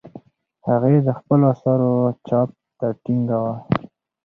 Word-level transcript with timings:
هغې 0.67 0.95
د 1.05 1.07
خپلو 1.19 1.45
اثارو 1.53 1.91
چاپ 2.27 2.49
ته 2.79 2.87
ټینګه 3.03 3.37
وه. 3.43 3.55